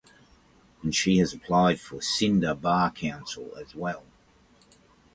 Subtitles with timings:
[0.81, 4.01] And she has applied for Sindh Bar Council as well.